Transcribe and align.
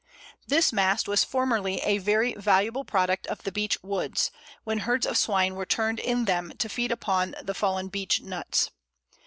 This 0.47 0.73
mast 0.73 1.07
was 1.07 1.23
formerly 1.23 1.75
a 1.83 1.99
very 1.99 2.33
valuable 2.33 2.83
product 2.83 3.27
of 3.27 3.43
the 3.43 3.51
Beech 3.51 3.77
woods, 3.83 4.31
when 4.63 4.79
herds 4.79 5.05
of 5.05 5.15
swine 5.15 5.53
were 5.53 5.63
turned 5.63 5.99
in 5.99 6.25
them 6.25 6.53
to 6.57 6.67
feed 6.69 6.91
upon 6.91 7.35
the 7.39 7.53
fallen 7.53 7.87
Beech 7.87 8.19
nuts. 8.19 8.71